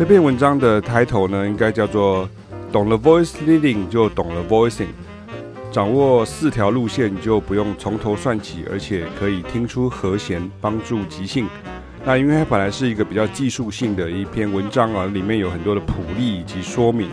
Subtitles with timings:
[0.00, 2.26] 这篇文章的 title 呢，应该叫做
[2.72, 4.86] “懂了 voice leading 就懂了 voicing”，
[5.70, 11.46] 掌握四条路线就不用从头算起，而且可以听出和弦，帮助即兴。
[12.02, 17.10] 那因为它本来是一个比较技术性的一篇文章啊，里面有很多的谱例以及说明。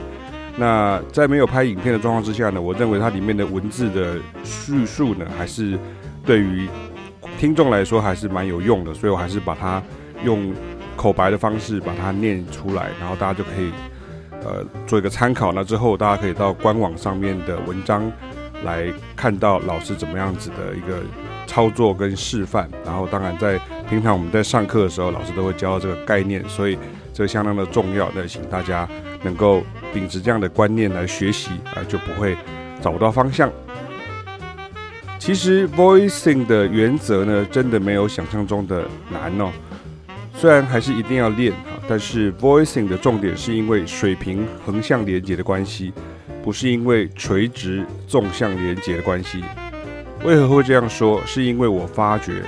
[0.55, 4.15] 那在没有拍影片的状况之下呢，我认为它里面的文字的
[4.45, 5.77] 叙述呢，还是
[6.25, 6.69] 对于
[7.37, 9.83] 听众来说还是蛮有用的，所以我还是把它
[10.23, 10.53] 用。
[10.97, 13.71] 口白的方式把它念出来，然后大家就可以
[14.43, 15.53] 呃做一个参考。
[15.53, 18.11] 那之后大家可以到官网上面的文章
[18.65, 21.01] 来看到老师怎么样子的一个
[21.45, 22.67] 操作跟示范。
[22.83, 26.77] 然后当然在平常我们在上课的时候，老师都会教这个概念，所以
[27.13, 28.11] 这相当的重要。
[28.15, 28.89] 那请大家
[29.21, 29.61] 能够
[29.93, 32.35] 秉持这样的观念来学习啊，就不会
[32.81, 33.49] 找不到方向。
[35.19, 39.51] 其实 voicing 的原则呢，真的没有想象中的难哦。
[40.39, 45.91] 虽然还是一定要练哈，但是 voicing 的重点是因为水平横向连接的关系，
[46.43, 49.43] 不是因为垂直纵向连接的关系。
[50.23, 51.19] 为何会这样说？
[51.25, 52.43] 是因为我发觉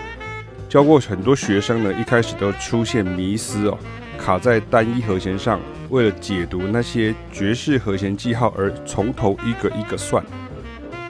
[0.70, 3.78] 教过很多学生呢，一开始都出现迷思哦，
[4.20, 5.60] 卡在单一和弦上，
[5.90, 10.24] 为了解读那些爵士和弦记号而从头一个一个算。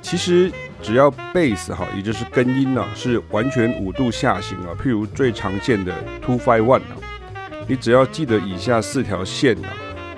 [0.01, 0.49] 其实。
[0.81, 4.71] 只要 bass 哈，也就是根音呢，是完全五度下行啊。
[4.81, 6.95] 譬如最常见的 two five one 啊，
[7.67, 9.69] 你只要记得以下四条线啊，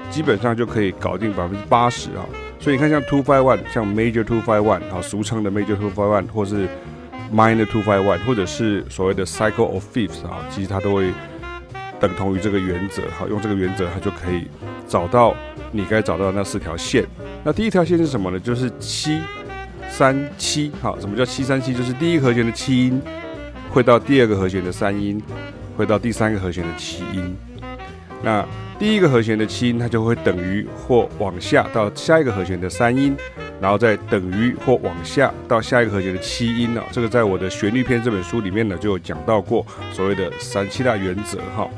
[0.10, 2.24] 基本上就可以搞定百分之八十啊。
[2.60, 6.68] 所以你看，像 two five one，像 major two five one 啊，俗称的 major two five one，或是
[7.34, 11.12] minor two five one，或者是所谓的 cycle of fifths 啊，其实它都会
[12.00, 13.02] 等同于这个原则。
[13.18, 14.48] 好，用这个原则，它就可以
[14.88, 15.36] 找到
[15.72, 17.04] 你该找到的那四条线。
[17.44, 18.40] 那第一条线是什么呢？
[18.40, 19.20] 就是七。
[20.02, 21.76] 三七，好，什么叫七三七？
[21.76, 23.00] 就是第一和弦的七音
[23.70, 25.22] 会到第二个和弦的三音，
[25.78, 27.38] 会到第三个和弦的七音。
[28.24, 28.44] 那
[28.80, 33.16] 第一个和弦的七音，它就会等于或往下到下一个和弦的三音，
[33.62, 36.84] 然后再等于或往下到下一个和弦的七音啊。
[36.92, 39.64] 这个在我的旋律篇这本书里面呢，就有讲到过
[39.94, 41.70] 所谓的三七大原则哈。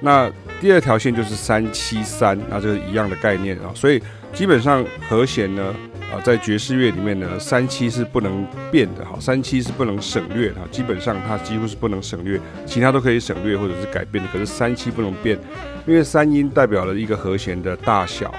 [0.00, 0.28] 那
[0.60, 3.70] 第二条线就是三七三，那这个一样的概念啊。
[3.72, 4.02] 所以
[4.34, 5.72] 基本上和弦呢。
[6.12, 15.36] 啊，在爵士乐里面呢，三七是不能变的哈，三七是不能省略的，基本上它几乎是不能省略，其他都可以省略或者是改变的，可是三七不能变，
[15.84, 18.32] 因为三音代表了一个和弦的大小，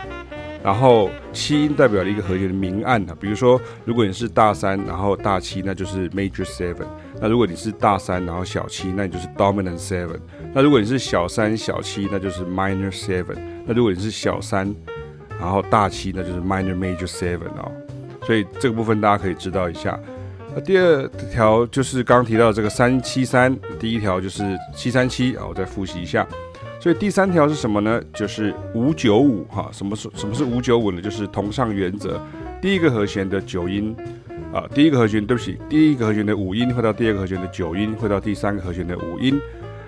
[0.64, 3.16] 然后七音代表了一个和弦的明暗啊。
[3.20, 6.86] 比如说，如果你是大三，然后大七，那就是 major seven；
[7.20, 10.18] 那如果你是大三，然后小七，那你就是 dominant seven；
[10.54, 13.36] 那如果你是小三小七，那就是 minor seven；
[13.66, 14.74] 那如果你是小三。
[15.40, 17.72] 然后大七呢，就是 minor major seven 哦，
[18.26, 20.00] 所以这个部分大家可以知道一下。
[20.56, 24.44] 那第二条就是刚刚提到这个三七三，第一条就是
[24.76, 26.26] 七三七啊，我再复习一下。
[26.80, 28.02] 所以第三条是什么呢？
[28.14, 29.70] 就是五九五哈。
[29.72, 31.02] 什么是什么是五九五呢？
[31.02, 32.20] 就是同上原则，
[32.62, 33.96] 第一个和弦的九音
[34.54, 39.40] 啊，第一个和弦对不起，第一个和弦的五音会到第二个和弦的九音，会到第三个和弦的五音，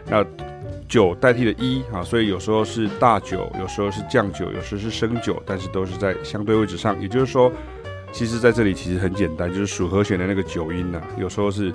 [0.07, 0.23] 那。
[0.89, 6.99] 九代替了一啊，所以有时候是大九，有时候是降九，有时候是升九，但是都是在相对位置上。
[6.99, 7.51] 也就是说，
[8.11, 11.71] 其实在这里其实很简单，就是属和弦的那个九音呢，有时候是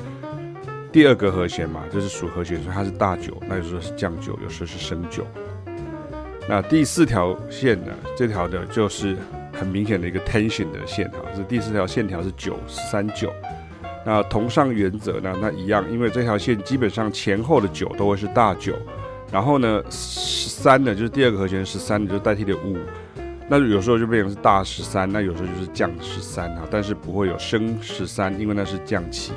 [0.91, 5.25] 第二个和弦嘛，就是属和弦，所以它是大九，那有时候是降九，有时候是升九。
[6.49, 9.17] 那第四条线呢，这条的就是
[9.53, 13.33] 很明显的一个 tension 的线哈，这第四条线条是九三九。
[14.05, 18.75] 那同上原则呢，那一样，因为这条线基本上前后的九都会是大九。
[19.33, 22.77] 然后呢，十三呢，就是第二个和弦十三，就代替了五，
[23.49, 29.33] 那有时候就变成是大十三，那有时候就是降十三啊，但是不会有升十三，因为那是降七，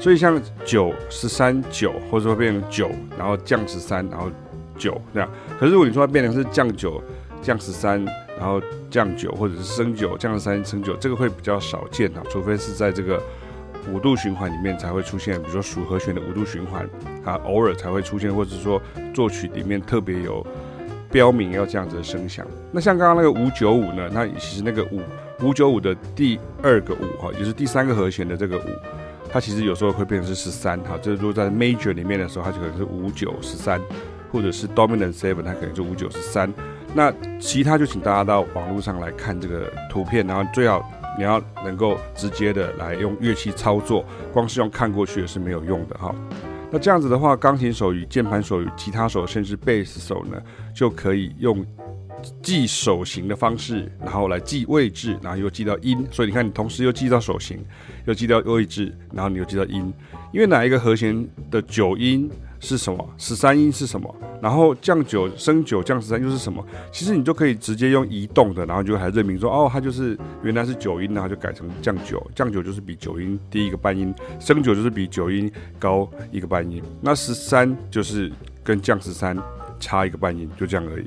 [0.00, 4.28] 所以像九十三九，或者说变成九，然后降十三，然后
[4.76, 5.30] 九这样。
[5.60, 7.00] 可是如果你说它变成是降九
[7.40, 8.04] 降十三，
[8.36, 8.60] 然后
[8.90, 13.22] 降九，或者是升九降十三升九，这个会比较少见啊，除非是在这个。
[13.92, 16.88] 五度循环里面才会出现，比如说属和弦的五度循环，
[17.24, 18.80] 它偶尔才会出现，或者说
[19.14, 20.46] 作曲里面特别有
[21.10, 22.46] 标明要这样子的声响。
[22.72, 24.10] 那像刚刚那个五九五呢？
[24.12, 25.00] 那其实那个五
[25.40, 28.68] 五九五的第二个五哈，也就是第三个和弦的这个五，
[29.30, 30.98] 它其实有时候会变成是十三哈。
[31.00, 33.80] 就是说在 major 里面的时候，它就可能是五九十三，
[34.32, 36.52] 或者是 dominant seven，它可能是五九十三。
[36.94, 40.82] 那其他就请大家到网络上来看这个图片，然后最好。
[41.16, 46.14] 你要能够直接的来用乐器操作，光是用看过去也是没有用的哈。
[46.70, 50.40] 那这样子的话，钢琴手与键盘手与吉他手甚至贝斯手呢，
[50.74, 51.64] 就可以用
[52.42, 57.64] 记手型的方式，然后来记位置，然后又记到音，所以你看，你同时又记到手型，
[58.04, 59.92] 又记到位置，然后你又记到音，
[60.32, 62.28] 因为哪一个和弦的九音
[62.60, 78.32] 是什么，十三音是什么，然后降九升九降十三又是什么，其实你就可以直接用移动的，然后就还认明说，哦，它就是原来是九音，然后就改成降九，降九就是比九音低一个半音，升九就是比九音高一个半音，那十三就是
[78.64, 79.36] 跟降十三
[79.78, 81.06] 差一个半音，就这样而已。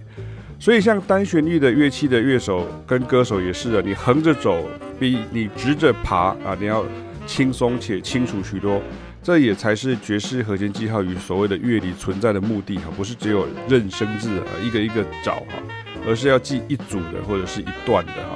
[0.60, 4.62] 所以，像单旋律的乐器的乐手跟歌手也是的，你横着走
[5.00, 6.86] 比你直着爬啊，你要
[7.26, 8.82] 轻松且清楚许多。
[9.30, 15.62] 这也才是爵士和弦记号与所谓的乐理存在的目的哈，不是只有认生字啊，一个一个找哈，
[16.04, 18.36] 而是要记一组的或者是一段的哈。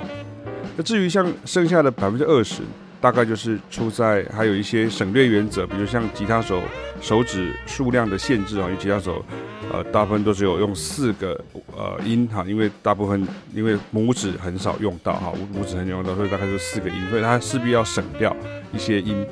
[0.77, 2.61] 那至于像剩下的百分之二十，
[3.01, 6.61] 大概就是出在还有一些省略原则，比如像吉他手
[7.01, 9.25] 手指数量的限制啊，因为吉他手
[9.71, 11.43] 呃大部分都只有用四个
[11.75, 18.35] 呃音哈，因为大部分因为拇指很少用到哈，拇指很少用到，所以大概是四个音，所以它势必要省掉
[18.71, 19.25] 一些音，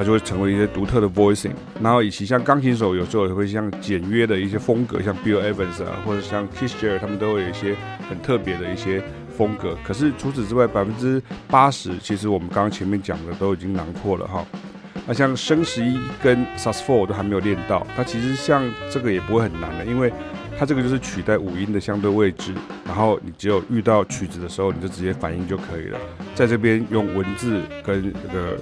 [0.00, 1.52] 它就会成为一些独特的 voicing。
[1.82, 7.76] 然后以及像钢琴手有时候也会像简约的一些风格，像 Bill Evans 啊，或者像 Keith Jarrett 他们都会有一些
[8.08, 9.02] 很特别的一些。
[9.38, 14.44] 风格，可是除此之外，百分之八十其实我们刚刚前面讲的都已经囊括了哈。
[15.06, 20.12] 那像升十一跟 sus four 都还没有练到，它其实像这个也不会很难的，因为
[20.58, 22.52] 它这个就是取代五音的相对位置，
[22.84, 25.98] 然后你只有遇到曲子的时候，你就直接反应就可以了。
[26.34, 28.58] 在这边用文字跟这个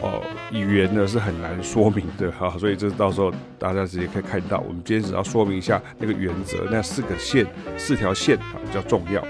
[0.00, 4.58] 哦语言呢是很难说明的 哈，所以这到时候大家直接可以看到。
[4.58, 7.46] 我们今天只要说明一下那个原则，那四个线
[7.76, 9.24] 四条线啊比较重要。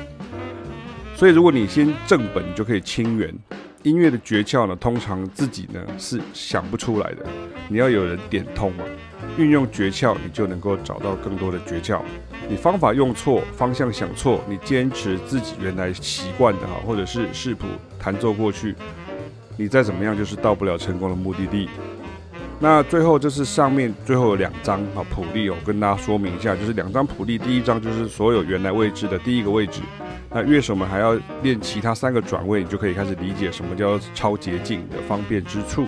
[1.16, 3.34] 所以，如果你先正本，就可以清源。
[3.82, 7.24] 音乐的诀窍呢，通常自己呢是想不出来的，
[7.68, 8.84] 你要有人点通嘛。
[9.36, 12.00] 运用诀窍，你就能够找到更多的诀窍。
[12.48, 17.66] 你方法用错，方向想错，你坚持自己原来习惯的哈，或者是视谱
[17.98, 18.74] 弹奏过去，
[19.58, 21.68] 你再怎么样就是到不了成功的目的地。
[22.60, 29.80] 那最后就是上面最后有两张啊普利，我跟大家说明一下，就是两张普利，第一张就是所有原来位置的第一个位置。
[30.30, 35.86] 那乐手们还要练其他三个转位，你就可以开始理解什么叫超捷径的方便之处。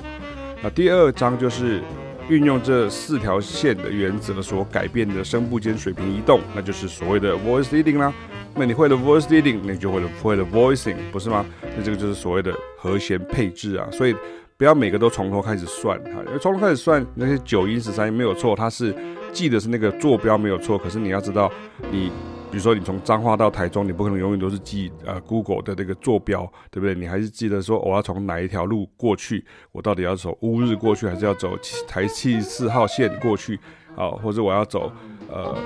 [0.63, 1.81] 那第二张就是
[2.31, 8.15] 运用这四条线的原则所改变的声部间水平移动，那就是所谓的 voice leading 啦。
[8.55, 11.45] 那你会了 voice leading，那你就会了会了 voicing，不是吗？
[11.77, 13.89] 那这个就是所谓的和弦配置啊。
[13.91, 14.15] 所以
[14.57, 18.95] 不要每个都从头开始算哈，因为从头开始算那些九音十三音没有错，它是
[19.33, 21.51] 记得是那个坐标没有错，可是你要知道
[21.91, 22.13] 你。
[22.51, 26.95] 比如说，你从彰化到台中，你不可能永远都是记呃 Google 的那个坐标，对不对？
[26.97, 31.57] 你还是记得说，我要从哪一条路过去，我到底要走乌日过去，还是要走
[31.87, 33.59] 台七四号线过去
[33.95, 34.11] 啊？
[34.11, 34.91] 或者我要走
[35.31, 35.57] 呃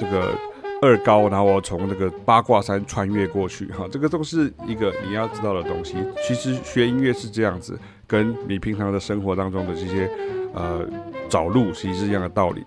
[0.00, 0.34] 这个
[0.82, 5.94] 二高，然后我从这个八卦山穿越过去，哈，这个都是一个你要知道的东西。
[6.26, 7.78] 其实学音乐是这样子，
[8.08, 10.10] 跟你平常的生活当中的这些
[10.52, 10.84] 呃
[11.28, 12.64] 找路，其实是一样的道理。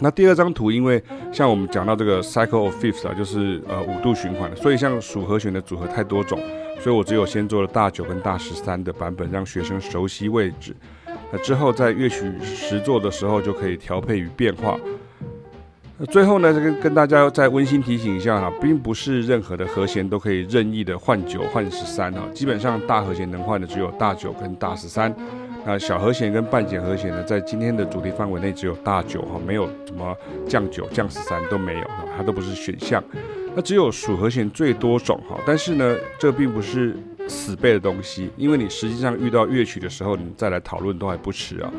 [0.00, 1.02] 那第二张图，因为
[1.32, 6.38] 像我们讲到这个 cycle of fifths 啊，就是呃五度循环，所以像属和弦的组合太多种，
[6.80, 10.74] 所以我只有先做了大九跟大十三的版本，让学生熟悉位置。
[11.30, 14.78] 那之后在乐曲实作的时候就可以调配与变化。
[15.96, 25.14] 那最后呢，跟跟大家再温馨提醒一下哈，并不是任何的和弦都可以任意的换九换十三啊，基本上大和弦能换的只有大九跟大十三。
[25.66, 30.14] 那小和弦跟半减和弦呢，在今天的主题范围内只有大九哈，没有什么
[30.46, 33.02] 降九、降十三都没有，它都不是选项。
[33.56, 36.94] 那只有属和弦最多种哈，但是呢，这并不是
[37.28, 41.72] 死背的东西，因为你实际上遇到乐曲的时候，你再来讨论都还不迟啊。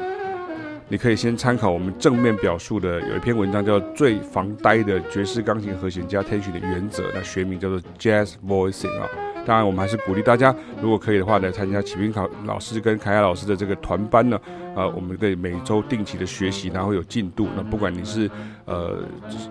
[0.88, 9.10] 你可以先参考我们正面表述的有一篇文章，叫《最防呆的爵士钢琴和弦加 tench 的原则》，那学名叫做 Jazz Voicing 啊。
[9.46, 14.40] 当然，我们还是鼓励大家，如果可以的话，来参加启明考老师跟凯亚老师的这个团班呢。
[14.76, 17.48] 啊，我们可以每周定期的学习，然后有进度。
[17.56, 18.30] 那不管你是
[18.66, 19.00] 呃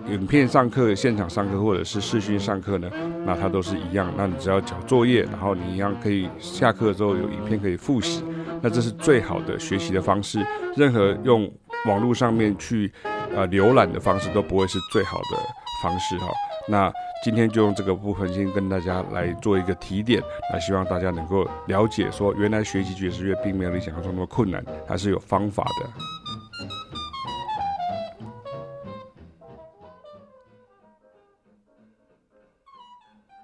[0.07, 2.87] 影片上课、现场上课，或者是视讯上课呢，
[3.25, 4.13] 那它都是一样。
[4.15, 8.23] 那你只要交作业，然后你一样可以下课之后有影片可以复习。
[8.61, 10.45] 那这是最好的学习的方式。
[10.75, 11.51] 任何用
[11.87, 12.93] 网络上面去
[13.35, 15.37] 呃浏览的方式都不会是最好的
[15.81, 16.27] 方式哈。
[16.67, 16.91] 那
[17.23, 26.24] 今天就用这个部分先跟大家来做一个提点，那希望大家能够了解说，原来学习爵士乐并没有你想象中那么困难，还是有方法的。